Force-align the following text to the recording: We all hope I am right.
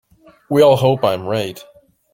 We 0.49 0.63
all 0.63 0.77
hope 0.77 1.03
I 1.05 1.13
am 1.13 1.27
right. 1.27 1.63